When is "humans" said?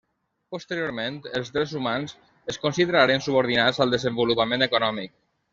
1.81-2.15